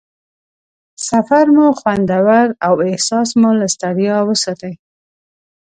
[1.07, 4.73] سفر مو خوندور او احساس مو له ستړیا وساتي.